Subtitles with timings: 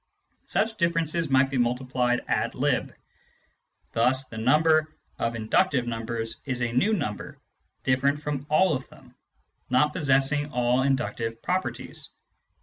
[0.47, 2.91] Such differences might be multiplied ad lib.
[3.91, 7.37] Thus the number of inductive numbers is a new number,
[7.83, 9.13] different from all of them,
[9.69, 12.09] not possess ing all inductive properties.